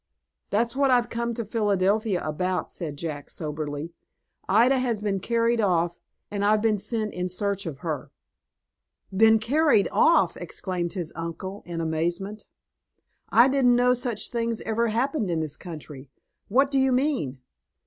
"That's 0.49 0.75
what 0.75 0.89
I've 0.89 1.09
come 1.11 1.35
to 1.35 1.45
Philadelphia 1.45 2.23
about," 2.27 2.71
said 2.71 2.97
Jack, 2.97 3.29
soberly. 3.29 3.93
"Ida 4.49 4.79
has 4.79 4.99
been 4.99 5.19
carried 5.19 5.61
off, 5.61 5.99
and 6.31 6.43
I've 6.43 6.63
been 6.63 6.79
sent 6.79 7.13
in 7.13 7.29
search 7.29 7.67
of 7.67 7.77
her." 7.85 8.09
"Been 9.15 9.37
carried 9.37 9.87
off!" 9.91 10.35
exclaimed 10.35 10.93
his 10.93 11.13
uncle, 11.15 11.61
in 11.67 11.81
amazement. 11.81 12.45
"I 13.29 13.47
didn't 13.47 13.75
know 13.75 13.93
such 13.93 14.29
things 14.31 14.59
ever 14.61 14.87
happened 14.87 15.29
in 15.29 15.39
this 15.39 15.55
country. 15.55 16.09
What 16.47 16.71
do 16.71 16.79
you 16.79 16.91
mean?" 16.91 17.37